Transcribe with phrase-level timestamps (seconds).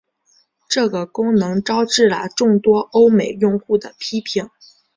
[0.67, 4.49] 这个功能招致了众多欧美用户的批评。